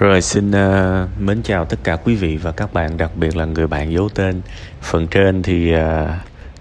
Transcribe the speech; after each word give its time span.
Rồi 0.00 0.22
xin 0.22 0.50
uh, 0.50 1.08
mến 1.20 1.42
chào 1.42 1.64
tất 1.64 1.76
cả 1.84 1.96
quý 1.96 2.14
vị 2.14 2.36
và 2.36 2.52
các 2.52 2.72
bạn, 2.72 2.96
đặc 2.96 3.10
biệt 3.16 3.36
là 3.36 3.44
người 3.44 3.66
bạn 3.66 3.92
giấu 3.92 4.08
tên. 4.08 4.40
Phần 4.82 5.06
trên 5.06 5.42
thì 5.42 5.74
uh, 5.74 5.80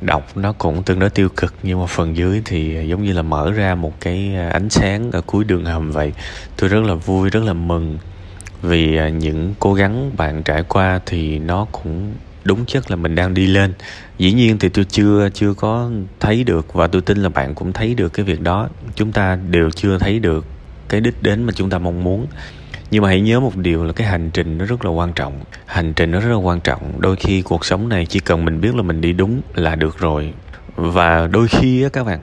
đọc 0.02 0.38
nó 0.38 0.54
cũng 0.54 0.84
tương 0.84 1.00
đối 1.00 1.10
tiêu 1.10 1.30
cực 1.38 1.54
nhưng 1.64 1.80
mà 1.80 1.86
phần 1.86 2.18
dưới 2.18 2.42
thì 2.46 2.88
giống 2.88 3.04
như 3.04 3.14
là 3.14 3.22
mở 3.22 3.52
ra 3.52 3.76
một 3.76 4.02
cái 4.02 4.36
ờ, 4.36 4.50
ánh 4.50 4.70
sáng 4.70 5.12
ở 5.12 5.22
cuối 5.22 5.44
đường 5.44 5.66
hầm 5.66 5.92
vậy. 5.92 6.14
Tôi 6.58 6.70
rất 6.70 6.84
là 6.84 6.94
vui, 6.94 7.30
rất 7.30 7.44
là 7.44 7.54
mừng 7.54 7.98
vì 8.62 9.00
uh, 9.08 9.14
những 9.14 9.54
cố 9.60 9.74
gắng 9.74 10.12
bạn 10.18 10.44
trải 10.44 10.64
qua 10.64 11.00
thì 11.06 11.40
nó 11.40 11.68
cũng 11.72 12.14
đúng 12.44 12.66
chất 12.66 12.92
là 12.92 12.96
mình 12.96 13.16
đang 13.16 13.34
đi 13.34 13.48
lên. 13.48 13.74
Dĩ 14.18 14.34
nhiên 14.34 14.60
thì 14.60 14.70
tôi 14.70 14.86
chưa 14.86 15.30
chưa 15.34 15.54
có 15.54 15.90
thấy 16.20 16.44
được 16.44 16.74
và 16.74 16.88
tôi 16.88 17.02
tin 17.02 17.18
là 17.18 17.30
bạn 17.30 17.56
cũng 17.56 17.74
thấy 17.74 17.96
được 17.96 18.14
cái 18.14 18.26
việc 18.26 18.42
đó. 18.42 18.70
Chúng 18.96 19.12
ta 19.12 19.36
đều 19.50 19.70
chưa 19.72 19.98
thấy 19.98 20.20
được 20.20 20.46
cái 20.90 21.02
đích 21.02 21.24
đến 21.24 21.44
mà 21.44 21.54
chúng 21.56 21.70
ta 21.70 21.78
mong 21.78 22.04
muốn 22.04 22.28
nhưng 22.92 23.04
mà 23.04 23.10
hãy 23.10 23.22
nhớ 23.22 23.40
một 23.40 23.56
điều 23.56 23.84
là 23.84 23.94
cái 23.94 24.08
hành 24.08 24.30
trình 24.32 24.58
nó 24.58 24.66
rất 24.66 24.86
là 24.86 24.92
quan 24.92 25.14
trọng. 25.14 25.34
Hành 25.66 25.94
trình 25.94 26.12
nó 26.12 26.20
rất 26.20 26.30
là 26.30 26.36
quan 26.36 26.60
trọng. 26.62 27.02
Đôi 27.02 27.16
khi 27.16 27.42
cuộc 27.42 27.66
sống 27.66 27.90
này 27.90 28.06
chỉ 28.06 28.20
cần 28.20 28.46
mình 28.46 28.62
biết 28.62 28.76
là 28.76 28.82
mình 28.82 29.02
đi 29.02 29.14
đúng 29.14 29.42
là 29.54 29.76
được 29.76 30.00
rồi. 30.00 30.34
Và 30.76 31.28
đôi 31.28 31.48
khi 31.48 31.84
á 31.84 31.90
các 31.90 32.04
bạn 32.04 32.20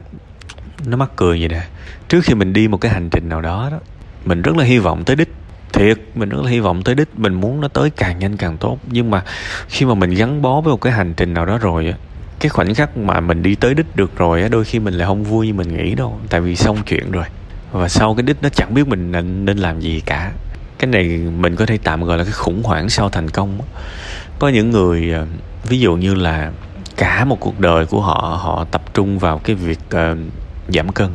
nó 0.86 0.96
mắc 0.96 1.10
cười 1.16 1.38
vậy 1.38 1.48
nè. 1.48 1.62
Trước 2.08 2.20
khi 2.24 2.34
mình 2.34 2.52
đi 2.52 2.68
một 2.68 2.76
cái 2.76 2.92
hành 2.92 3.10
trình 3.10 3.28
nào 3.28 3.40
đó 3.40 3.68
đó 3.70 3.78
mình 4.24 4.42
rất 4.42 4.56
là 4.56 4.64
hy 4.64 4.78
vọng 4.78 5.04
tới 5.04 5.16
đích. 5.16 5.32
Thiệt 5.72 5.98
mình 6.14 6.28
rất 6.28 6.38
là 6.44 6.50
hy 6.50 6.60
vọng 6.60 6.82
tới 6.82 6.94
đích. 6.94 7.08
Mình 7.18 7.34
muốn 7.34 7.60
nó 7.60 7.68
tới 7.68 7.90
càng 7.90 8.18
nhanh 8.18 8.36
càng 8.36 8.56
tốt. 8.56 8.78
Nhưng 8.90 9.10
mà 9.10 9.22
khi 9.68 9.86
mà 9.86 9.94
mình 9.94 10.10
gắn 10.10 10.42
bó 10.42 10.60
với 10.60 10.70
một 10.70 10.80
cái 10.80 10.92
hành 10.92 11.14
trình 11.16 11.34
nào 11.34 11.46
đó 11.46 11.58
rồi 11.58 11.86
á 11.86 11.94
cái 12.40 12.48
khoảnh 12.48 12.74
khắc 12.74 12.96
mà 12.96 13.20
mình 13.20 13.42
đi 13.42 13.54
tới 13.54 13.74
đích 13.74 13.96
được 13.96 14.16
rồi 14.18 14.42
á 14.42 14.48
đôi 14.48 14.64
khi 14.64 14.78
mình 14.78 14.94
lại 14.94 15.06
không 15.06 15.24
vui 15.24 15.46
như 15.46 15.54
mình 15.54 15.76
nghĩ 15.76 15.94
đâu. 15.94 16.20
Tại 16.30 16.40
vì 16.40 16.56
xong 16.56 16.76
chuyện 16.86 17.10
rồi. 17.10 17.24
Và 17.72 17.88
sau 17.88 18.14
cái 18.14 18.22
đích 18.22 18.36
nó 18.42 18.48
chẳng 18.48 18.74
biết 18.74 18.88
mình 18.88 19.12
nên, 19.12 19.44
nên 19.44 19.58
làm 19.58 19.80
gì 19.80 20.02
cả 20.06 20.32
cái 20.78 20.90
này 20.90 21.04
mình 21.38 21.56
có 21.56 21.66
thể 21.66 21.78
tạm 21.78 22.04
gọi 22.04 22.18
là 22.18 22.24
cái 22.24 22.32
khủng 22.32 22.62
hoảng 22.62 22.88
sau 22.88 23.08
thành 23.08 23.30
công 23.30 23.58
có 24.38 24.48
những 24.48 24.70
người 24.70 25.12
ờ, 25.12 25.26
ví 25.64 25.80
dụ 25.80 25.96
như 25.96 26.14
là 26.14 26.52
cả 26.96 27.24
một 27.24 27.40
cuộc 27.40 27.60
đời 27.60 27.86
của 27.86 28.00
họ 28.00 28.40
họ 28.42 28.64
tập 28.70 28.82
trung 28.94 29.18
vào 29.18 29.38
cái 29.38 29.56
việc 29.56 29.78
uh, 29.88 30.18
giảm 30.68 30.92
cân. 30.92 31.08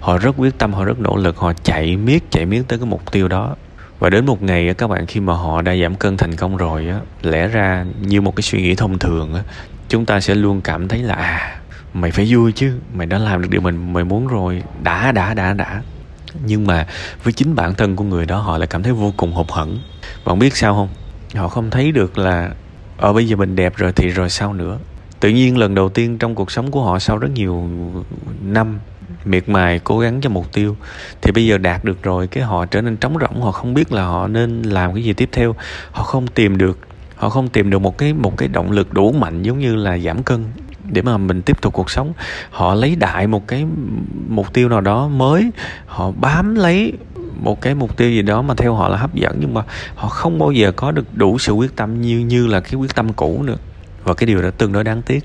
Họ 0.00 0.18
rất 0.18 0.34
quyết 0.36 0.58
tâm 0.58 0.72
họ 0.72 0.84
rất 0.84 1.00
nỗ 1.00 1.16
lực 1.16 1.36
họ 1.36 1.52
chạy 1.62 1.96
miết 1.96 2.30
chạy 2.30 2.46
miết 2.46 2.62
tới 2.68 2.78
cái 2.78 2.86
mục 2.86 3.12
tiêu 3.12 3.28
đó. 3.28 3.56
Và 3.98 4.10
đến 4.10 4.26
một 4.26 4.42
ngày 4.42 4.74
các 4.74 4.90
bạn 4.90 5.06
khi 5.06 5.20
mà 5.20 5.32
họ 5.32 5.62
đã 5.62 5.76
giảm 5.76 5.94
cân 5.94 6.16
thành 6.16 6.36
công 6.36 6.56
rồi 6.56 6.88
á 6.88 7.00
lẽ 7.22 7.48
ra 7.48 7.84
như 8.00 8.20
một 8.20 8.36
cái 8.36 8.42
suy 8.42 8.62
nghĩ 8.62 8.74
thông 8.74 8.98
thường 8.98 9.34
á 9.34 9.42
chúng 9.88 10.06
ta 10.06 10.20
sẽ 10.20 10.34
luôn 10.34 10.60
cảm 10.60 10.88
thấy 10.88 11.02
là 11.02 11.14
à 11.14 11.60
mày 11.94 12.10
phải 12.10 12.26
vui 12.30 12.52
chứ 12.52 12.78
mày 12.94 13.06
đã 13.06 13.18
làm 13.18 13.42
được 13.42 13.48
điều 13.50 13.60
mình 13.60 13.92
mày 13.92 14.04
muốn 14.04 14.26
rồi. 14.26 14.62
Đã 14.82 15.12
đã 15.12 15.34
đã 15.34 15.52
đã 15.52 15.82
nhưng 16.46 16.66
mà 16.66 16.86
với 17.22 17.32
chính 17.32 17.54
bản 17.54 17.74
thân 17.74 17.96
của 17.96 18.04
người 18.04 18.26
đó, 18.26 18.38
họ 18.38 18.58
lại 18.58 18.66
cảm 18.66 18.82
thấy 18.82 18.92
vô 18.92 19.12
cùng 19.16 19.32
hụt 19.32 19.50
hẫng. 19.50 19.78
Bạn 20.24 20.38
biết 20.38 20.56
sao 20.56 20.74
không? 20.74 20.88
Họ 21.34 21.48
không 21.48 21.70
thấy 21.70 21.92
được 21.92 22.18
là 22.18 22.50
ở 22.96 23.12
bây 23.12 23.28
giờ 23.28 23.36
mình 23.36 23.56
đẹp 23.56 23.76
rồi 23.76 23.92
thì 23.92 24.08
rồi 24.08 24.30
sao 24.30 24.52
nữa? 24.52 24.78
Tự 25.20 25.28
nhiên 25.28 25.58
lần 25.58 25.74
đầu 25.74 25.88
tiên 25.88 26.18
trong 26.18 26.34
cuộc 26.34 26.50
sống 26.50 26.70
của 26.70 26.82
họ 26.82 26.98
sau 26.98 27.18
rất 27.18 27.30
nhiều 27.34 27.68
năm, 28.42 28.78
miệt 29.24 29.48
mài, 29.48 29.78
cố 29.78 29.98
gắng 29.98 30.20
cho 30.20 30.30
mục 30.30 30.52
tiêu, 30.52 30.76
thì 31.22 31.32
bây 31.32 31.46
giờ 31.46 31.58
đạt 31.58 31.84
được 31.84 32.02
rồi, 32.02 32.26
cái 32.26 32.44
họ 32.44 32.66
trở 32.66 32.82
nên 32.82 32.96
trống 32.96 33.18
rỗng, 33.20 33.42
họ 33.42 33.52
không 33.52 33.74
biết 33.74 33.92
là 33.92 34.04
họ 34.04 34.26
nên 34.28 34.62
làm 34.62 34.94
cái 34.94 35.04
gì 35.04 35.12
tiếp 35.12 35.28
theo. 35.32 35.54
Họ 35.90 36.02
không 36.02 36.26
tìm 36.26 36.58
được, 36.58 36.78
họ 37.16 37.28
không 37.28 37.48
tìm 37.48 37.70
được 37.70 37.78
một 37.78 37.98
cái 37.98 38.12
một 38.12 38.36
cái 38.36 38.48
động 38.48 38.70
lực 38.70 38.92
đủ 38.92 39.12
mạnh 39.12 39.42
giống 39.42 39.58
như 39.58 39.76
là 39.76 39.98
giảm 39.98 40.22
cân 40.22 40.44
để 40.84 41.02
mà 41.02 41.16
mình 41.16 41.42
tiếp 41.42 41.60
tục 41.60 41.74
cuộc 41.74 41.90
sống. 41.90 42.12
Họ 42.50 42.74
lấy 42.74 42.96
đại 42.96 43.26
một 43.26 43.48
cái 43.48 43.66
mục 44.28 44.52
tiêu 44.52 44.68
nào 44.68 44.80
đó 44.80 45.08
mới, 45.08 45.50
họ 45.86 46.10
bám 46.10 46.54
lấy 46.54 46.92
một 47.42 47.60
cái 47.60 47.74
mục 47.74 47.96
tiêu 47.96 48.10
gì 48.10 48.22
đó 48.22 48.42
mà 48.42 48.54
theo 48.54 48.74
họ 48.74 48.88
là 48.88 48.96
hấp 48.96 49.14
dẫn, 49.14 49.36
nhưng 49.40 49.54
mà 49.54 49.62
họ 49.94 50.08
không 50.08 50.38
bao 50.38 50.52
giờ 50.52 50.72
có 50.72 50.90
được 50.90 51.14
đủ 51.14 51.38
sự 51.38 51.52
quyết 51.52 51.76
tâm 51.76 52.00
như 52.00 52.18
như 52.18 52.46
là 52.46 52.60
cái 52.60 52.74
quyết 52.74 52.94
tâm 52.94 53.12
cũ 53.12 53.42
nữa. 53.42 53.56
Và 54.04 54.14
cái 54.14 54.26
điều 54.26 54.42
đó 54.42 54.50
tương 54.50 54.72
đối 54.72 54.84
đáng 54.84 55.02
tiếc. 55.02 55.24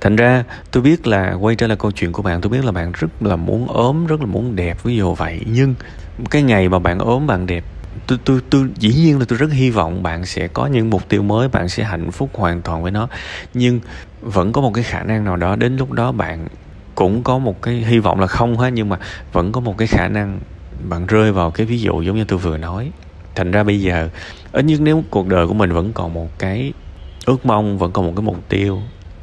Thành 0.00 0.16
ra, 0.16 0.44
tôi 0.70 0.82
biết 0.82 1.06
là 1.06 1.32
quay 1.32 1.56
trở 1.56 1.66
lại 1.66 1.76
câu 1.80 1.90
chuyện 1.90 2.12
của 2.12 2.22
bạn. 2.22 2.40
Tôi 2.40 2.50
biết 2.50 2.64
là 2.64 2.72
bạn 2.72 2.92
rất 2.92 3.22
là 3.22 3.36
muốn 3.36 3.68
ốm, 3.68 4.06
rất 4.06 4.20
là 4.20 4.26
muốn 4.26 4.56
đẹp, 4.56 4.84
ví 4.84 4.96
dụ 4.96 5.14
vậy. 5.14 5.40
Nhưng 5.46 5.74
cái 6.30 6.42
ngày 6.42 6.68
mà 6.68 6.78
bạn 6.78 6.98
ốm, 6.98 7.26
bạn 7.26 7.46
đẹp, 7.46 7.64
tôi 8.06 8.18
tôi 8.24 8.40
tôi, 8.50 8.68
dĩ 8.78 8.94
nhiên 8.94 9.18
là 9.18 9.24
tôi 9.28 9.38
rất 9.38 9.52
hy 9.52 9.70
vọng 9.70 10.02
bạn 10.02 10.26
sẽ 10.26 10.48
có 10.48 10.66
những 10.66 10.90
mục 10.90 11.08
tiêu 11.08 11.22
mới, 11.22 11.48
bạn 11.48 11.68
sẽ 11.68 11.84
hạnh 11.84 12.10
phúc 12.10 12.30
hoàn 12.34 12.62
toàn 12.62 12.82
với 12.82 12.90
nó. 12.90 13.08
Nhưng 13.54 13.80
vẫn 14.22 14.52
có 14.52 14.60
một 14.60 14.74
cái 14.74 14.84
khả 14.84 15.02
năng 15.02 15.24
nào 15.24 15.36
đó, 15.36 15.56
đến 15.56 15.76
lúc 15.76 15.92
đó 15.92 16.12
bạn 16.12 16.48
cũng 16.94 17.22
có 17.22 17.38
một 17.38 17.62
cái 17.62 17.74
hy 17.74 17.98
vọng 17.98 18.20
là 18.20 18.26
không 18.26 18.56
hết 18.56 18.70
nhưng 18.70 18.88
mà 18.88 18.96
vẫn 19.32 19.52
có 19.52 19.60
một 19.60 19.78
cái 19.78 19.88
khả 19.88 20.08
năng 20.08 20.40
bạn 20.88 21.06
rơi 21.06 21.32
vào 21.32 21.50
cái 21.50 21.66
ví 21.66 21.80
dụ 21.80 22.02
giống 22.02 22.16
như 22.16 22.24
tôi 22.24 22.38
vừa 22.38 22.56
nói. 22.56 22.90
Thành 23.34 23.50
ra 23.50 23.62
bây 23.62 23.80
giờ, 23.80 24.08
ít 24.52 24.64
nhất 24.64 24.80
nếu 24.80 25.04
cuộc 25.10 25.28
đời 25.28 25.46
của 25.46 25.54
mình 25.54 25.72
vẫn 25.72 25.92
còn 25.92 26.14
một 26.14 26.38
cái 26.38 26.72
ước 27.26 27.46
mong, 27.46 27.78
vẫn 27.78 27.92
còn 27.92 28.06
một 28.06 28.12
cái 28.16 28.22
mục 28.22 28.48
tiêu, 28.48 28.78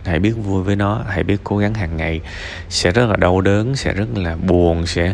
hãy 0.06 0.20
biết 0.20 0.32
vui 0.32 0.64
với 0.64 0.76
nó, 0.76 1.02
hãy 1.08 1.24
biết 1.24 1.38
cố 1.44 1.58
gắng 1.58 1.74
hàng 1.74 1.98
ngày, 1.98 2.22
sẽ 2.70 2.92
rất 2.92 3.10
là 3.10 3.16
đau 3.16 3.42
đớn, 3.42 3.76
sẽ 3.76 3.94
rất 3.94 4.08
là 4.16 4.36
buồn, 4.36 4.86
sẽ 4.86 5.14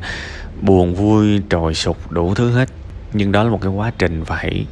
buồn 0.62 0.96
vui, 0.96 1.42
trồi 1.50 1.74
sụp, 1.74 2.12
đủ 2.12 2.34
thứ 2.34 2.52
hết. 2.52 2.70
Nhưng 3.14 3.32
đó 3.32 3.44
là 3.44 3.50
một 3.50 3.62
cái 3.62 3.72
quá 3.72 3.92
trình 3.98 4.24
và 4.24 4.36
hãy 4.36 4.66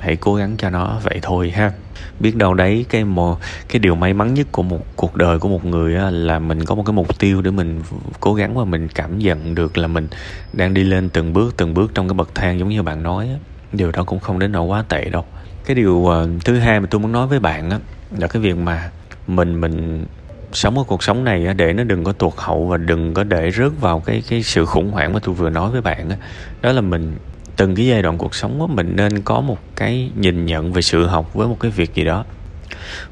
hãy 0.00 0.16
cố 0.16 0.34
gắng 0.34 0.54
cho 0.58 0.70
nó 0.70 0.98
vậy 1.02 1.18
thôi 1.22 1.50
ha. 1.50 1.72
Biết 2.20 2.36
đâu 2.36 2.54
đấy 2.54 2.86
cái 2.88 3.04
một 3.04 3.38
cái 3.68 3.78
điều 3.78 3.94
may 3.94 4.14
mắn 4.14 4.34
nhất 4.34 4.46
của 4.52 4.62
một 4.62 4.96
cuộc 4.96 5.16
đời 5.16 5.38
của 5.38 5.48
một 5.48 5.64
người 5.64 5.96
á, 5.96 6.10
là 6.10 6.38
mình 6.38 6.64
có 6.64 6.74
một 6.74 6.82
cái 6.86 6.92
mục 6.92 7.18
tiêu 7.18 7.42
để 7.42 7.50
mình 7.50 7.82
cố 8.20 8.34
gắng 8.34 8.54
và 8.54 8.64
mình 8.64 8.88
cảm 8.88 9.18
nhận 9.18 9.54
được 9.54 9.78
là 9.78 9.86
mình 9.86 10.08
đang 10.52 10.74
đi 10.74 10.84
lên 10.84 11.08
từng 11.08 11.32
bước 11.32 11.56
từng 11.56 11.74
bước 11.74 11.90
trong 11.94 12.08
cái 12.08 12.14
bậc 12.14 12.34
thang 12.34 12.58
giống 12.58 12.68
như 12.68 12.82
bạn 12.82 13.02
nói 13.02 13.28
á. 13.28 13.36
điều 13.72 13.90
đó 13.90 14.04
cũng 14.04 14.20
không 14.20 14.38
đến 14.38 14.52
nỗi 14.52 14.66
quá 14.66 14.84
tệ 14.88 15.04
đâu. 15.04 15.24
Cái 15.64 15.74
điều 15.74 15.94
uh, 15.94 16.44
thứ 16.44 16.58
hai 16.58 16.80
mà 16.80 16.86
tôi 16.90 17.00
muốn 17.00 17.12
nói 17.12 17.26
với 17.26 17.40
bạn 17.40 17.70
á 17.70 17.78
là 18.18 18.26
cái 18.26 18.42
việc 18.42 18.56
mà 18.56 18.90
mình 19.26 19.60
mình 19.60 20.06
sống 20.52 20.78
ở 20.78 20.84
cuộc 20.86 21.02
sống 21.02 21.24
này 21.24 21.54
để 21.56 21.72
nó 21.72 21.84
đừng 21.84 22.04
có 22.04 22.12
tuột 22.12 22.32
hậu 22.36 22.66
và 22.66 22.76
đừng 22.76 23.14
có 23.14 23.24
để 23.24 23.50
rớt 23.50 23.80
vào 23.80 24.00
cái 24.00 24.22
cái 24.28 24.42
sự 24.42 24.66
khủng 24.66 24.90
hoảng 24.90 25.12
mà 25.12 25.20
tôi 25.22 25.34
vừa 25.34 25.50
nói 25.50 25.70
với 25.70 25.80
bạn 25.80 26.10
đó 26.62 26.72
là 26.72 26.80
mình 26.80 27.16
từng 27.60 27.74
cái 27.74 27.86
giai 27.86 28.02
đoạn 28.02 28.18
cuộc 28.18 28.34
sống 28.34 28.58
của 28.58 28.66
mình 28.66 28.92
nên 28.96 29.20
có 29.20 29.40
một 29.40 29.58
cái 29.76 30.10
nhìn 30.16 30.46
nhận 30.46 30.72
về 30.72 30.82
sự 30.82 31.06
học 31.06 31.34
với 31.34 31.48
một 31.48 31.56
cái 31.60 31.70
việc 31.70 31.94
gì 31.94 32.04
đó. 32.04 32.24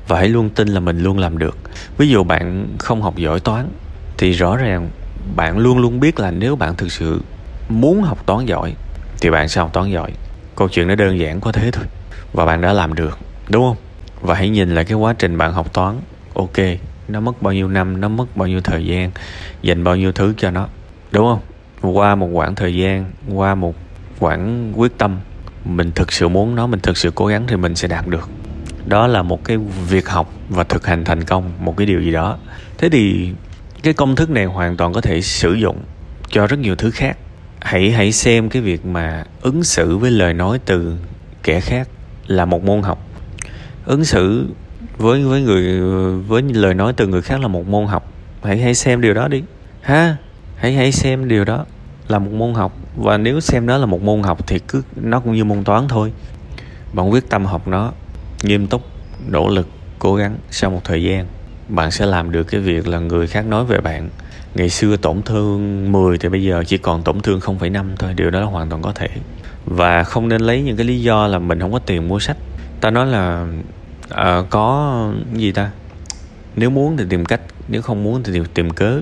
Và 0.06 0.18
hãy 0.18 0.28
luôn 0.28 0.50
tin 0.50 0.68
là 0.68 0.80
mình 0.80 1.02
luôn 1.02 1.18
làm 1.18 1.38
được. 1.38 1.58
Ví 1.98 2.08
dụ 2.08 2.24
bạn 2.24 2.66
không 2.78 3.02
học 3.02 3.16
giỏi 3.16 3.40
toán, 3.40 3.68
thì 4.18 4.32
rõ 4.32 4.56
ràng 4.56 4.90
bạn 5.36 5.58
luôn 5.58 5.78
luôn 5.78 6.00
biết 6.00 6.20
là 6.20 6.30
nếu 6.30 6.56
bạn 6.56 6.76
thực 6.76 6.92
sự 6.92 7.20
muốn 7.68 8.02
học 8.02 8.26
toán 8.26 8.46
giỏi, 8.46 8.74
thì 9.20 9.30
bạn 9.30 9.48
sẽ 9.48 9.60
học 9.60 9.70
toán 9.72 9.90
giỏi. 9.90 10.12
Câu 10.56 10.68
chuyện 10.68 10.88
nó 10.88 10.94
đơn 10.94 11.18
giản 11.18 11.40
có 11.40 11.52
thế 11.52 11.70
thôi. 11.70 11.84
Và 12.32 12.44
bạn 12.44 12.60
đã 12.60 12.72
làm 12.72 12.94
được, 12.94 13.18
đúng 13.48 13.62
không? 13.62 13.76
Và 14.20 14.34
hãy 14.34 14.48
nhìn 14.48 14.74
lại 14.74 14.84
cái 14.84 14.94
quá 14.94 15.14
trình 15.18 15.38
bạn 15.38 15.52
học 15.52 15.74
toán. 15.74 15.96
Ok, 16.34 16.58
nó 17.08 17.20
mất 17.20 17.42
bao 17.42 17.52
nhiêu 17.52 17.68
năm, 17.68 18.00
nó 18.00 18.08
mất 18.08 18.36
bao 18.36 18.48
nhiêu 18.48 18.60
thời 18.60 18.86
gian, 18.86 19.10
dành 19.62 19.84
bao 19.84 19.96
nhiêu 19.96 20.12
thứ 20.12 20.34
cho 20.36 20.50
nó, 20.50 20.68
đúng 21.10 21.26
không? 21.26 21.40
Qua 21.94 22.14
một 22.14 22.28
khoảng 22.34 22.54
thời 22.54 22.76
gian, 22.76 23.04
qua 23.34 23.54
một 23.54 23.74
quản 24.18 24.72
quyết 24.76 24.98
tâm. 24.98 25.16
Mình 25.64 25.90
thực 25.94 26.12
sự 26.12 26.28
muốn 26.28 26.54
nó, 26.54 26.66
mình 26.66 26.80
thực 26.80 26.96
sự 26.96 27.12
cố 27.14 27.26
gắng 27.26 27.44
thì 27.46 27.56
mình 27.56 27.74
sẽ 27.74 27.88
đạt 27.88 28.06
được. 28.06 28.28
Đó 28.86 29.06
là 29.06 29.22
một 29.22 29.44
cái 29.44 29.56
việc 29.88 30.08
học 30.08 30.32
và 30.48 30.64
thực 30.64 30.86
hành 30.86 31.04
thành 31.04 31.24
công, 31.24 31.52
một 31.60 31.76
cái 31.76 31.86
điều 31.86 32.00
gì 32.00 32.10
đó. 32.10 32.38
Thế 32.78 32.88
thì 32.88 33.32
cái 33.82 33.94
công 33.94 34.16
thức 34.16 34.30
này 34.30 34.44
hoàn 34.44 34.76
toàn 34.76 34.92
có 34.92 35.00
thể 35.00 35.20
sử 35.20 35.54
dụng 35.54 35.76
cho 36.28 36.46
rất 36.46 36.58
nhiều 36.58 36.76
thứ 36.76 36.90
khác. 36.90 37.16
Hãy 37.60 37.90
hãy 37.90 38.12
xem 38.12 38.48
cái 38.48 38.62
việc 38.62 38.86
mà 38.86 39.24
ứng 39.42 39.64
xử 39.64 39.96
với 39.96 40.10
lời 40.10 40.34
nói 40.34 40.58
từ 40.64 40.96
kẻ 41.42 41.60
khác 41.60 41.88
là 42.26 42.44
một 42.44 42.64
môn 42.64 42.82
học. 42.82 43.06
Ứng 43.84 44.04
xử 44.04 44.46
với 44.96 45.24
với 45.24 45.42
người, 45.42 45.80
với 46.20 46.42
lời 46.42 46.74
nói 46.74 46.92
từ 46.92 47.06
người 47.06 47.22
khác 47.22 47.40
là 47.40 47.48
một 47.48 47.68
môn 47.68 47.86
học. 47.86 48.12
Hãy 48.42 48.58
hãy 48.58 48.74
xem 48.74 49.00
điều 49.00 49.14
đó 49.14 49.28
đi. 49.28 49.42
Ha, 49.80 50.16
hãy 50.56 50.72
hãy 50.72 50.92
xem 50.92 51.28
điều 51.28 51.44
đó 51.44 51.64
là 52.08 52.18
một 52.18 52.32
môn 52.32 52.54
học 52.54 52.78
và 52.98 53.18
nếu 53.18 53.40
xem 53.40 53.66
nó 53.66 53.78
là 53.78 53.86
một 53.86 54.02
môn 54.02 54.22
học 54.22 54.46
thì 54.46 54.58
cứ 54.58 54.82
nó 54.96 55.20
cũng 55.20 55.34
như 55.34 55.44
môn 55.44 55.64
toán 55.64 55.88
thôi. 55.88 56.12
Bạn 56.92 57.10
quyết 57.12 57.30
tâm 57.30 57.44
học 57.44 57.68
nó 57.68 57.92
nghiêm 58.42 58.66
túc 58.66 58.82
nỗ 59.28 59.48
lực 59.48 59.68
cố 59.98 60.14
gắng 60.14 60.36
sau 60.50 60.70
một 60.70 60.80
thời 60.84 61.02
gian 61.02 61.26
bạn 61.68 61.90
sẽ 61.90 62.06
làm 62.06 62.32
được 62.32 62.44
cái 62.44 62.60
việc 62.60 62.88
là 62.88 62.98
người 62.98 63.26
khác 63.26 63.46
nói 63.46 63.64
về 63.64 63.80
bạn. 63.80 64.08
Ngày 64.54 64.68
xưa 64.68 64.96
tổn 64.96 65.22
thương 65.22 65.92
10 65.92 66.18
thì 66.18 66.28
bây 66.28 66.44
giờ 66.44 66.64
chỉ 66.66 66.78
còn 66.78 67.02
tổn 67.02 67.20
thương 67.20 67.40
0,5 67.40 67.84
thôi 67.98 68.14
điều 68.16 68.30
đó 68.30 68.40
là 68.40 68.46
hoàn 68.46 68.68
toàn 68.68 68.82
có 68.82 68.92
thể. 68.92 69.08
Và 69.66 70.04
không 70.04 70.28
nên 70.28 70.40
lấy 70.40 70.62
những 70.62 70.76
cái 70.76 70.86
lý 70.86 71.00
do 71.00 71.26
là 71.26 71.38
mình 71.38 71.60
không 71.60 71.72
có 71.72 71.78
tiền 71.78 72.08
mua 72.08 72.18
sách. 72.18 72.36
Ta 72.80 72.90
nói 72.90 73.06
là 73.06 73.46
à, 74.08 74.42
có 74.50 75.12
gì 75.34 75.52
ta? 75.52 75.70
Nếu 76.56 76.70
muốn 76.70 76.96
thì 76.96 77.04
tìm 77.08 77.24
cách 77.24 77.40
nếu 77.68 77.82
không 77.82 78.04
muốn 78.04 78.22
thì 78.22 78.32
tìm, 78.32 78.44
tìm 78.54 78.70
cớ. 78.70 79.00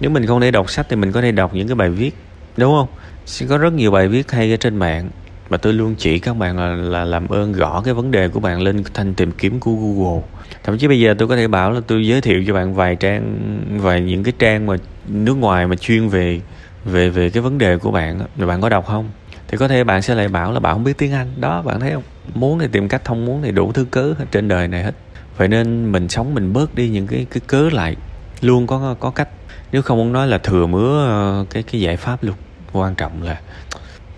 Nếu 0.00 0.10
mình 0.10 0.26
không 0.26 0.40
thể 0.40 0.50
đọc 0.50 0.70
sách 0.70 0.86
thì 0.88 0.96
mình 0.96 1.12
có 1.12 1.20
thể 1.20 1.32
đọc 1.32 1.54
những 1.54 1.68
cái 1.68 1.74
bài 1.74 1.90
viết 1.90 2.14
đúng 2.56 2.74
không? 2.74 2.88
Sẽ 3.26 3.46
có 3.46 3.58
rất 3.58 3.72
nhiều 3.72 3.90
bài 3.90 4.08
viết 4.08 4.32
hay 4.32 4.50
ở 4.50 4.56
trên 4.56 4.76
mạng. 4.76 5.10
Mà 5.50 5.56
tôi 5.56 5.72
luôn 5.72 5.94
chỉ 5.98 6.18
các 6.18 6.36
bạn 6.36 6.58
là, 6.58 6.74
là 6.74 7.04
làm 7.04 7.28
ơn 7.28 7.52
gõ 7.52 7.82
cái 7.84 7.94
vấn 7.94 8.10
đề 8.10 8.28
của 8.28 8.40
bạn 8.40 8.62
lên 8.62 8.82
thanh 8.94 9.14
tìm 9.14 9.32
kiếm 9.32 9.60
của 9.60 9.72
Google. 9.72 10.22
Thậm 10.64 10.78
chí 10.78 10.88
bây 10.88 11.00
giờ 11.00 11.14
tôi 11.18 11.28
có 11.28 11.36
thể 11.36 11.48
bảo 11.48 11.70
là 11.70 11.80
tôi 11.86 12.06
giới 12.06 12.20
thiệu 12.20 12.44
cho 12.46 12.54
bạn 12.54 12.74
vài 12.74 12.96
trang 12.96 13.36
vài 13.82 14.00
những 14.00 14.22
cái 14.22 14.32
trang 14.38 14.66
mà 14.66 14.76
nước 15.08 15.34
ngoài 15.34 15.66
mà 15.66 15.76
chuyên 15.76 16.08
về 16.08 16.40
về 16.84 17.10
về 17.10 17.30
cái 17.30 17.42
vấn 17.42 17.58
đề 17.58 17.76
của 17.76 17.90
bạn 17.90 18.20
rồi 18.36 18.48
bạn 18.48 18.60
có 18.60 18.68
đọc 18.68 18.86
không? 18.86 19.10
Thì 19.48 19.58
có 19.58 19.68
thể 19.68 19.84
bạn 19.84 20.02
sẽ 20.02 20.14
lại 20.14 20.28
bảo 20.28 20.52
là 20.52 20.60
bạn 20.60 20.74
không 20.74 20.84
biết 20.84 20.98
tiếng 20.98 21.12
anh. 21.12 21.26
Đó 21.40 21.62
bạn 21.62 21.80
thấy 21.80 21.90
không? 21.90 22.02
Muốn 22.34 22.58
thì 22.58 22.66
tìm 22.72 22.88
cách 22.88 23.04
không 23.04 23.24
muốn 23.24 23.42
thì 23.42 23.50
đủ 23.50 23.72
thứ 23.72 23.84
cớ 23.90 24.14
trên 24.30 24.48
đời 24.48 24.68
này 24.68 24.82
hết. 24.82 24.94
Vậy 25.36 25.48
nên 25.48 25.92
mình 25.92 26.08
sống 26.08 26.34
mình 26.34 26.52
bớt 26.52 26.74
đi 26.74 26.88
những 26.88 27.06
cái 27.06 27.26
cái 27.30 27.40
cớ 27.46 27.68
lại. 27.72 27.96
Luôn 28.40 28.66
có 28.66 28.96
có 29.00 29.10
cách. 29.10 29.28
Nếu 29.72 29.82
không 29.82 29.98
muốn 29.98 30.12
nói 30.12 30.26
là 30.26 30.38
thừa 30.38 30.66
mứa 30.66 31.06
ờ, 31.06 31.44
cái 31.50 31.62
cái 31.62 31.80
giải 31.80 31.96
pháp 31.96 32.24
luôn 32.24 32.34
quan 32.72 32.94
trọng 32.94 33.22
là 33.22 33.40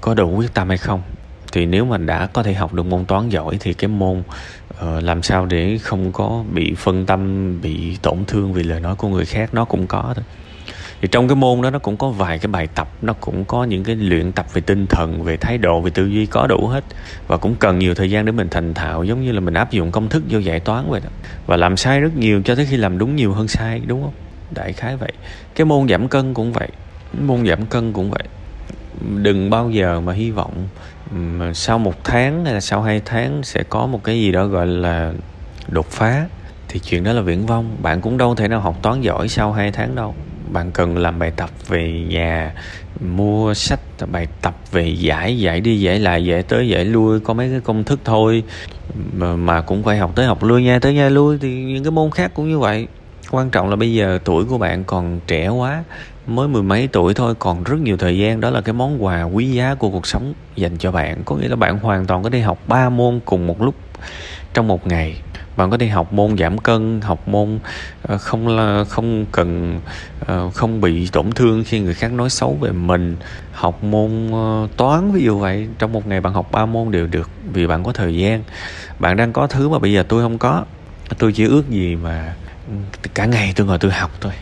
có 0.00 0.15
đủ 0.15 0.37
quyết 0.37 0.55
tâm 0.55 0.69
hay 0.69 0.79
không. 0.79 1.03
Thì 1.53 1.67
nếu 1.67 1.85
mà 1.85 1.97
đã 1.97 2.27
có 2.27 2.43
thể 2.43 2.55
học 2.55 2.75
được 2.75 2.87
môn 2.87 3.05
toán 3.05 3.29
giỏi 3.29 3.56
thì 3.61 3.75
cái 3.75 3.89
môn 3.89 4.23
uh, 4.71 5.03
làm 5.03 5.23
sao 5.23 5.47
để 5.47 5.79
không 5.83 6.12
có 6.12 6.45
bị 6.53 6.75
phân 6.75 7.06
tâm 7.06 7.61
bị 7.61 7.97
tổn 8.03 8.25
thương 8.27 8.53
vì 8.53 8.62
lời 8.62 8.81
nói 8.81 8.95
của 8.95 9.09
người 9.09 9.25
khác 9.25 9.55
nó 9.55 9.65
cũng 9.65 9.87
có 9.87 10.12
thôi. 10.15 10.25
Thì 11.00 11.09
trong 11.11 11.29
cái 11.29 11.37
môn 11.37 11.62
đó 11.62 11.71
nó 11.71 11.79
cũng 11.79 11.97
có 11.97 12.09
vài 12.09 12.39
cái 12.39 12.49
bài 12.49 12.67
tập 12.75 12.89
nó 13.03 13.12
cũng 13.12 13.45
có 13.45 13.65
những 13.65 13.85
cái 13.85 13.97
luyện 13.97 14.33
tập 14.33 14.47
về 14.53 14.61
tinh 14.61 14.87
thần 14.87 15.23
về 15.23 15.37
thái 15.37 15.59
độ 15.59 15.81
về 15.81 15.91
tư 15.91 16.06
duy 16.06 16.27
có 16.27 16.47
đủ 16.47 16.67
hết. 16.67 16.85
Và 17.27 17.37
cũng 17.37 17.55
cần 17.55 17.79
nhiều 17.79 17.95
thời 17.95 18.11
gian 18.11 18.25
để 18.25 18.33
mình 18.33 18.49
thành 18.50 18.75
thạo 18.75 19.05
giống 19.05 19.25
như 19.25 19.33
là 19.33 19.41
mình 19.41 19.55
áp 19.55 19.71
dụng 19.71 19.93
công 19.93 20.09
thức 20.09 20.23
vô 20.29 20.39
giải 20.39 20.61
toán 20.61 20.91
vậy 20.91 21.00
đó. 21.05 21.11
Và 21.47 21.56
làm 21.56 21.77
sai 21.77 22.00
rất 22.00 22.17
nhiều 22.17 22.43
cho 22.45 22.55
tới 22.55 22.67
khi 22.67 22.77
làm 22.77 22.99
đúng 22.99 23.17
nhiều 23.17 23.33
hơn 23.33 23.49
sai 23.49 23.83
đúng 23.87 24.03
không? 24.03 24.15
Đại 24.55 24.73
khái 24.73 24.97
vậy. 24.97 25.12
Cái 25.55 25.65
môn 25.65 25.89
giảm 25.89 26.09
cân 26.09 26.35
cũng 26.35 26.53
vậy 26.53 26.69
môn 27.21 27.47
giảm 27.47 27.67
cân 27.67 27.93
cũng 27.93 28.11
vậy 28.11 28.23
đừng 29.17 29.50
bao 29.50 29.71
giờ 29.71 30.00
mà 30.00 30.12
hy 30.12 30.31
vọng 30.31 30.69
sau 31.55 31.79
một 31.79 32.05
tháng 32.05 32.45
hay 32.45 32.55
là 32.55 32.61
sau 32.61 32.83
hai 32.83 33.03
tháng 33.05 33.43
sẽ 33.43 33.62
có 33.69 33.87
một 33.87 34.05
cái 34.05 34.21
gì 34.21 34.33
đó 34.33 34.47
gọi 34.47 34.67
là 34.67 35.12
đột 35.69 35.87
phá. 35.91 36.27
Thì 36.69 36.81
chuyện 36.81 37.05
đó 37.05 37.12
là 37.12 37.21
viễn 37.21 37.47
vông. 37.47 37.77
Bạn 37.83 38.00
cũng 38.00 38.19
đâu 38.19 38.35
thể 38.35 38.49
nào 38.49 38.61
học 38.61 38.77
toán 38.83 39.00
giỏi 39.00 39.29
sau 39.29 39.53
hai 39.53 39.73
tháng 39.73 39.95
đâu. 39.95 40.15
Bạn 40.53 40.71
cần 40.73 40.99
làm 40.99 41.19
bài 41.19 41.33
tập 41.37 41.50
về 41.69 42.05
nhà 42.09 42.55
mua 43.00 43.55
sách 43.55 43.81
bài 44.12 44.27
tập 44.43 44.55
về 44.73 44.89
giải 44.89 45.39
giải 45.39 45.61
đi 45.61 45.81
giải 45.81 45.99
lại 45.99 46.25
giải 46.25 46.43
tới 46.43 46.69
giải 46.69 46.85
lui 46.85 47.21
có 47.21 47.35
mấy 47.35 47.50
cái 47.50 47.61
công 47.61 47.85
thức 47.85 48.00
thôi. 48.05 48.43
Mà, 49.12 49.37
mà 49.37 49.61
cũng 49.61 49.83
phải 49.83 49.99
học 49.99 50.12
tới 50.15 50.27
học 50.27 50.43
lui 50.43 50.62
nha 50.62 50.79
tới 50.79 50.95
nha 50.95 51.09
lui. 51.09 51.39
Thì 51.39 51.62
những 51.62 51.85
cái 51.85 51.91
môn 51.91 52.11
khác 52.11 52.31
cũng 52.35 52.49
như 52.49 52.59
vậy. 52.59 52.87
Quan 53.31 53.50
trọng 53.50 53.71
là 53.71 53.77
bây 53.77 53.95
giờ 53.95 54.19
tuổi 54.25 54.45
của 54.45 54.59
bạn 54.59 54.85
còn 54.85 55.21
trẻ 55.27 55.49
quá 55.49 55.85
mới 56.28 56.48
mười 56.48 56.62
mấy 56.62 56.88
tuổi 56.92 57.14
thôi, 57.14 57.34
còn 57.38 57.64
rất 57.64 57.78
nhiều 57.80 57.96
thời 57.96 58.19
gian. 58.19 58.40
Đó 58.40 58.50
là 58.50 58.60
cái 58.60 58.72
món 58.72 59.04
quà 59.04 59.22
quý 59.22 59.50
giá 59.50 59.75
của 59.75 59.90
cuộc 59.90 60.06
sống 60.06 60.34
dành 60.56 60.76
cho 60.78 60.92
bạn. 60.92 61.22
Có 61.25 61.36
nghĩa 61.36 61.48
là 61.48 61.56
bạn 61.56 61.78
hoàn 61.78 62.06
toàn 62.06 62.22
có 62.22 62.30
thể 62.30 62.40
học 62.40 62.58
ba 62.66 62.88
môn 62.88 63.20
cùng 63.25 63.46
một 63.46 63.62
lúc 63.62 63.75
trong 64.54 64.69
một 64.69 64.86
ngày. 64.86 65.16
Bạn 65.56 65.70
có 65.70 65.78
thể 65.78 65.88
học 65.88 66.12
môn 66.12 66.38
giảm 66.38 66.58
cân, 66.58 67.00
học 67.00 67.28
môn 67.28 67.58
ờ, 68.02 68.19
không 68.19 68.48
là 68.48 68.84
không 68.84 69.26
cần 69.32 69.80
ờ, 70.26 70.50
không 70.50 70.80
bị 70.80 71.08
tổn 71.12 71.30
thương 71.32 71.64
khi 71.64 71.80
người 71.80 71.94
khác 71.94 72.12
nói 72.12 72.30
xấu 72.30 72.58
về 72.60 72.72
mình. 72.72 73.16
Học 73.52 73.84
môn 73.84 74.30
ờ, 74.32 74.69
toán 74.76 75.12
ví 75.12 75.22
dụ 75.22 75.38
vậy. 75.38 75.69
Trong 75.78 75.92
một 75.92 76.06
ngày 76.06 76.20
bạn 76.20 76.32
học 76.32 76.52
ba 76.52 76.66
môn 76.66 76.90
đều 76.90 77.06
được 77.06 77.30
vì 77.52 77.66
bạn 77.66 77.84
có 77.84 77.92
thời 77.92 78.16
gian. 78.16 78.42
Bạn 78.98 79.16
đang 79.16 79.32
có 79.32 79.46
thứ 79.46 79.69
mà 79.69 79.78
bây 79.78 79.92
giờ 79.92 80.04
tôi 80.08 80.22
không 80.22 80.38
có. 80.38 80.64
Tôi 81.19 81.32
chỉ 81.32 81.44
ước 81.44 81.70
gì 81.70 81.96
mà 81.96 82.34
cả 83.14 83.26
ngày 83.26 83.52
tôi 83.56 83.66
ngồi 83.66 83.78
tôi 83.78 83.90
học 83.92 84.10
thôi 84.20 84.32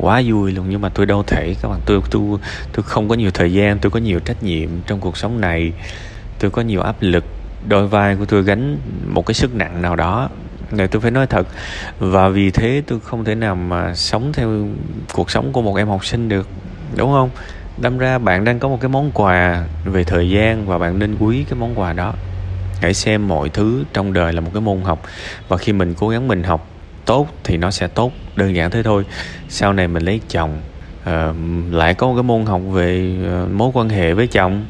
quá 0.00 0.22
vui 0.26 0.52
luôn. 0.52 0.66
Nhưng 0.68 0.80
mà 0.80 0.88
tôi 0.88 1.06
đâu 1.06 1.22
thể, 1.26 1.54
các 1.62 1.68
bạn, 1.68 1.80
tôi 1.86 2.00
tôi 2.10 2.22
tôi 2.72 2.82
không 2.82 3.08
có 3.08 3.14
nhiều 3.14 3.30
thời 3.30 3.52
gian, 3.52 3.78
tôi 3.78 3.90
có 3.90 4.00
nhiều 4.00 4.20
trách 4.20 4.42
nhiệm 4.42 4.68
trong 4.86 5.00
cuộc 5.00 5.16
sống 5.16 5.40
này. 5.40 5.72
Tôi 6.38 6.50
có 6.50 6.62
nhiều 6.62 6.80
áp 6.80 6.96
lực 7.00 7.24
đôi 7.68 7.88
vai 7.88 8.16
của 8.16 8.24
tôi 8.24 8.42
gánh 8.42 8.78
một 9.08 9.26
cái 9.26 9.34
sức 9.34 9.54
nặng 9.54 9.82
nào 9.82 9.96
đó. 9.96 10.28
Để 10.72 10.86
tôi 10.86 11.00
phải 11.00 11.10
nói 11.10 11.26
thật, 11.26 11.46
và 11.98 12.28
vì 12.28 12.50
thế 12.50 12.82
tôi 12.86 13.00
không 13.00 13.24
thể 13.24 13.34
nào 13.34 13.54
mà 13.54 13.94
sống 13.94 14.32
theo 14.32 14.66
cuộc 15.12 15.30
sống 15.30 15.52
của 15.52 15.62
một 15.62 15.76
em 15.76 15.88
học 15.88 16.04
sinh 16.04 16.28
được, 16.28 16.48
đúng 16.96 17.12
không? 17.12 17.30
Đâm 17.78 17.98
ra 17.98 18.18
bạn 18.18 18.44
đang 18.44 18.58
có 18.58 18.68
một 18.68 18.78
cái 18.80 18.88
món 18.88 19.10
quà 19.14 19.64
về 19.84 20.04
thời 20.04 20.30
gian 20.30 20.66
và 20.66 20.78
bạn 20.78 20.98
nên 20.98 21.16
quý 21.18 21.44
cái 21.50 21.58
món 21.58 21.78
quà 21.78 21.92
đó. 21.92 22.14
Hãy 22.80 22.94
xem 22.94 23.28
mọi 23.28 23.48
thứ 23.48 23.84
trong 23.92 24.12
đời 24.12 24.32
là 24.32 24.40
một 24.40 24.50
cái 24.54 24.60
môn 24.60 24.80
học. 24.80 25.02
Và 25.48 25.56
khi 25.56 25.72
mình 25.72 25.94
cố 25.98 26.08
gắng 26.08 26.28
mình 26.28 26.42
học 26.42 26.68
tốt 27.06 27.28
thì 27.44 27.56
nó 27.56 27.70
sẽ 27.70 27.86
tốt 27.86 28.12
đơn 28.36 28.54
giản 28.54 28.70
thế 28.70 28.82
thôi. 28.82 29.04
Sau 29.48 29.72
này 29.72 29.88
mình 29.88 30.04
lấy 30.04 30.20
chồng 30.28 30.58
uh, 31.02 31.10
lại 31.70 31.94
có 31.94 32.06
một 32.06 32.14
cái 32.14 32.22
môn 32.22 32.46
học 32.46 32.60
về 32.72 33.16
uh, 33.44 33.50
mối 33.50 33.70
quan 33.74 33.88
hệ 33.88 34.14
với 34.14 34.26
chồng 34.26 34.64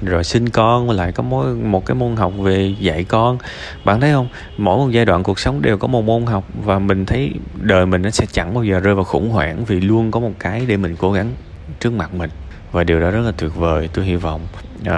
rồi 0.00 0.24
sinh 0.24 0.48
con 0.48 0.90
lại 0.90 1.12
có 1.12 1.22
mối 1.22 1.54
một 1.54 1.86
cái 1.86 1.94
môn 1.94 2.16
học 2.16 2.32
về 2.38 2.74
dạy 2.78 3.04
con. 3.04 3.38
Bạn 3.84 4.00
thấy 4.00 4.12
không? 4.12 4.28
Mỗi 4.56 4.78
một 4.78 4.90
giai 4.90 5.04
đoạn 5.04 5.22
cuộc 5.22 5.38
sống 5.38 5.62
đều 5.62 5.78
có 5.78 5.88
một 5.88 6.04
môn 6.04 6.26
học 6.26 6.44
và 6.64 6.78
mình 6.78 7.06
thấy 7.06 7.32
đời 7.60 7.86
mình 7.86 8.02
nó 8.02 8.10
sẽ 8.10 8.26
chẳng 8.32 8.54
bao 8.54 8.64
giờ 8.64 8.80
rơi 8.80 8.94
vào 8.94 9.04
khủng 9.04 9.30
hoảng 9.30 9.64
vì 9.64 9.80
luôn 9.80 10.10
có 10.10 10.20
một 10.20 10.32
cái 10.38 10.66
để 10.66 10.76
mình 10.76 10.96
cố 10.96 11.12
gắng 11.12 11.32
trước 11.80 11.92
mặt 11.92 12.14
mình. 12.14 12.30
Và 12.72 12.84
điều 12.84 13.00
đó 13.00 13.10
rất 13.10 13.20
là 13.20 13.32
tuyệt 13.36 13.54
vời 13.54 13.88
tôi 13.94 14.04
hy 14.04 14.16
vọng 14.16 14.40
uh, 14.80 14.92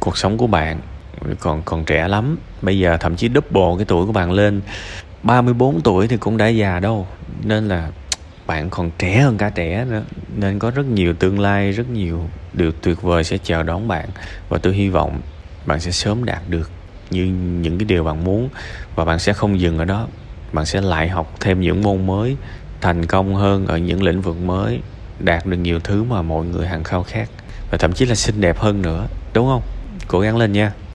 cuộc 0.00 0.18
sống 0.18 0.38
của 0.38 0.46
bạn 0.46 0.78
còn 1.40 1.62
còn 1.64 1.84
trẻ 1.84 2.08
lắm. 2.08 2.36
Bây 2.62 2.78
giờ 2.78 2.96
thậm 3.00 3.16
chí 3.16 3.28
double 3.34 3.76
cái 3.76 3.84
tuổi 3.84 4.06
của 4.06 4.12
bạn 4.12 4.32
lên. 4.32 4.60
34 5.24 5.80
tuổi 5.80 6.08
thì 6.08 6.16
cũng 6.16 6.36
đã 6.36 6.48
già 6.48 6.80
đâu, 6.80 7.06
nên 7.42 7.68
là 7.68 7.90
bạn 8.46 8.70
còn 8.70 8.90
trẻ 8.98 9.20
hơn 9.20 9.38
cả 9.38 9.50
trẻ 9.50 9.84
nữa. 9.84 10.02
Nên 10.36 10.58
có 10.58 10.70
rất 10.70 10.86
nhiều 10.86 11.14
tương 11.14 11.40
lai, 11.40 11.72
rất 11.72 11.90
nhiều 11.90 12.28
điều 12.52 12.72
tuyệt 12.72 13.02
vời 13.02 13.24
sẽ 13.24 13.38
chờ 13.38 13.62
đón 13.62 13.88
bạn. 13.88 14.08
Và 14.48 14.58
tôi 14.58 14.74
hy 14.74 14.88
vọng 14.88 15.20
bạn 15.66 15.80
sẽ 15.80 15.90
sớm 15.90 16.24
đạt 16.24 16.42
được 16.48 16.70
như 17.10 17.24
những 17.60 17.78
cái 17.78 17.84
điều 17.84 18.04
bạn 18.04 18.24
muốn. 18.24 18.48
Và 18.94 19.04
bạn 19.04 19.18
sẽ 19.18 19.32
không 19.32 19.60
dừng 19.60 19.78
ở 19.78 19.84
đó. 19.84 20.06
Bạn 20.52 20.66
sẽ 20.66 20.80
lại 20.80 21.08
học 21.08 21.34
thêm 21.40 21.60
những 21.60 21.82
môn 21.82 22.06
mới, 22.06 22.36
thành 22.80 23.06
công 23.06 23.34
hơn 23.34 23.66
ở 23.66 23.78
những 23.78 24.02
lĩnh 24.02 24.20
vực 24.20 24.36
mới, 24.36 24.80
đạt 25.18 25.46
được 25.46 25.56
nhiều 25.56 25.80
thứ 25.80 26.04
mà 26.04 26.22
mọi 26.22 26.46
người 26.46 26.66
hàng 26.66 26.84
khao 26.84 27.02
khát. 27.02 27.28
Và 27.70 27.78
thậm 27.78 27.92
chí 27.92 28.06
là 28.06 28.14
xinh 28.14 28.40
đẹp 28.40 28.58
hơn 28.58 28.82
nữa. 28.82 29.06
Đúng 29.34 29.46
không? 29.46 29.62
Cố 30.08 30.20
gắng 30.20 30.36
lên 30.36 30.52
nha. 30.52 30.72